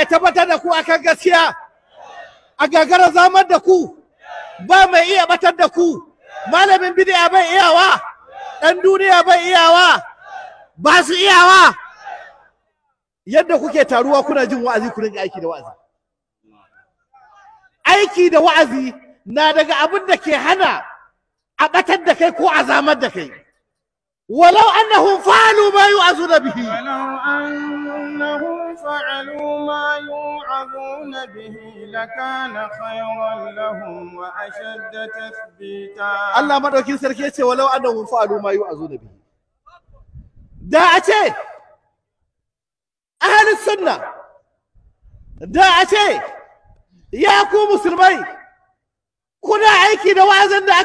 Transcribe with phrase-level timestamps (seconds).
[0.00, 1.52] Ya tabbatar da ku akan gaskiya.
[2.56, 3.96] A gagara zamar da ku.
[4.66, 6.00] Ba mai iya batar da ku.
[6.50, 8.00] Malamin bidiya bai iyawa.
[8.64, 10.00] Ɗan duniya bai iyawa.
[10.80, 11.76] Ba su iyawa.
[13.28, 15.72] Yadda kuke taruwa kuna jin wa'azi ku rinka aiki da wa'azi.
[17.84, 18.94] Aiki da wa'azi
[19.28, 20.80] na daga abin da ke hana
[21.60, 23.28] a batar da kai ko a zamar da kai.
[24.32, 26.64] Walau annahum fa'alu ma yu'azuna bihi.
[26.64, 28.49] Walau annahum
[28.79, 31.55] فعلوا ما يوعظون به
[31.87, 39.19] لكان خيرا لهم وأشد تثبيتا Allah madaukin sarki yace walau annahum fa'alu ma yu'azuna bihi
[40.71, 41.21] da a ce
[43.27, 43.95] ahli sunna
[45.55, 46.05] da a ce
[47.11, 48.17] ya ku musulmai
[49.41, 50.75] kuna aiki da wa'azin da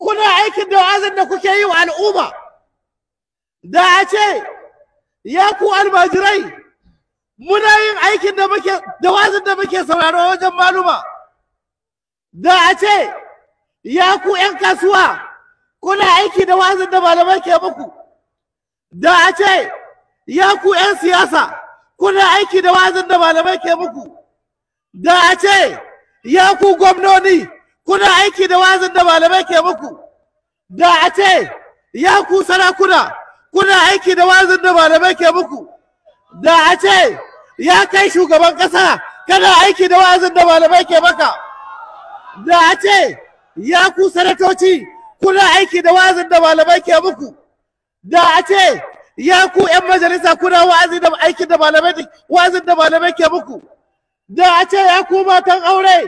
[0.00, 2.26] kuna aikin da wa'azin da kuke yi wa al'umma.
[3.62, 4.26] Da a ce
[5.24, 6.42] ya ku almajirai
[7.38, 10.96] muna yin aikin da muke da wa'azin da muke sauraro wajen maluma.
[12.32, 13.12] Da a ce
[13.84, 15.20] ya ku 'yan kasuwa
[15.80, 17.86] kuna aiki da wa'azin da malamai ke muku.
[18.92, 19.70] Da a ce
[20.26, 21.42] ya ku 'yan siyasa
[21.96, 24.04] kuna aiki da wa'azin da malamai ke muku.
[24.94, 25.78] Da a ce
[26.24, 29.98] ya ku gwamnoni kuna aiki da wa'azin da malamai ke muku.
[30.70, 31.50] Da a ce
[31.92, 33.12] ya ku sarakuna
[33.52, 35.66] kuna aiki da wa'azin da malamai ke muku.
[36.42, 37.18] Da a ce
[37.58, 41.34] ya kai shugaban ƙasa kana aiki da wa'azin da malamai ke maka.
[42.46, 43.18] Da a ce
[43.56, 44.86] ya ku sanatoci
[45.22, 47.34] kuna aiki da wa'azin da malamai ke muku.
[48.02, 48.82] Da a ce
[49.16, 53.60] ya ku 'yan majalisa kuna wa'azi da aikin da malamai wa'azin da malamai ke muku.
[54.28, 56.06] Da a ce ya ku matan aure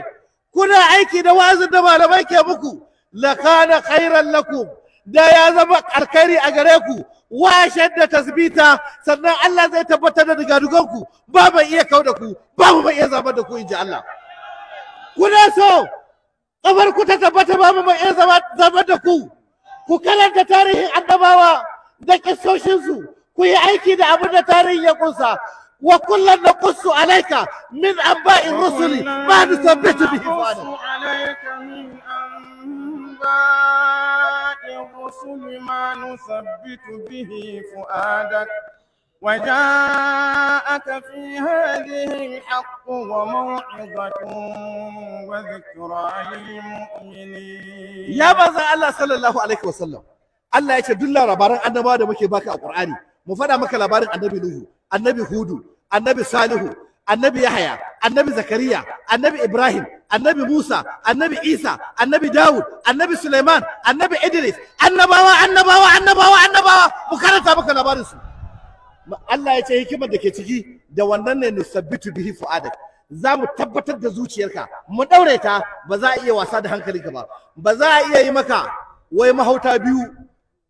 [0.53, 2.81] kuna aiki da wa'azin da malamai ke muku.
[3.13, 4.67] La kana khairan lakum.
[5.05, 7.05] Da ya zama alkhairi a gare ku.
[7.29, 8.79] Wa shadda tasbita.
[9.05, 11.03] Sannan Allah zai tabbatar da digadugan ku.
[11.27, 12.35] Ba iya kauda ku.
[12.57, 14.03] Ba mai iya zama da ku inji Allah.
[15.15, 15.85] Kuna so
[16.63, 19.29] kafar ku ta tabbata ba mai iya zama da ku.
[19.87, 21.63] Ku karanta tarihin annabawa
[21.99, 23.03] da kissoshin su
[23.35, 25.37] ku yi aiki da abin da tarihin ya kunsa
[25.83, 27.31] وكلا نقص عليك
[27.71, 30.59] من أنباء الرسل ما نثبت به فؤادك.
[30.59, 31.85] نقص عليك من
[33.03, 33.83] أنباء
[34.83, 37.31] الرسل ما نثبت به
[37.75, 38.49] فؤادك
[39.21, 44.21] وجاءك في هذه الحق وموعظة
[45.29, 48.05] وذكرى للمؤمنين.
[48.21, 50.03] يا بزا الله صلى الله عليه وسلم.
[50.55, 52.95] الله يشهد لله ربارك انما أنا مكي باك القرآن.
[53.25, 54.63] مفادا مكي لبارك النبي نوح
[54.93, 55.72] النبي هودو.
[55.95, 56.69] Annabi Salihu
[57.05, 58.79] annabi Yahaya annabi Zakariya
[59.13, 64.55] annabi Ibrahim annabi Musa annabi Isa annabi Dawud annabi Suleiman annabi Idris
[64.85, 66.85] annabawa annabawa annabawa annabawa.
[67.11, 68.15] Mu karanta maka labarin su
[69.27, 72.71] Allah ya ce hikimar da ke ciki da wannan ne nusabbitu bihi fu'adak.
[73.11, 74.67] Za mu tabbatar da zuciyarka.
[74.87, 77.27] Mu daure ta ba za a iya wasa da hankalinka ba.
[77.55, 78.63] Ba za a iya yi maka
[79.11, 80.07] wai mahauta biyu.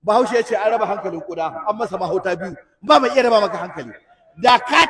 [0.04, 2.56] Bahaushe ya ce an raba hankalin kuda an masa mahauta biyu.
[2.82, 3.94] Ba mai iya raba maka hankali.
[4.42, 4.82] Da ka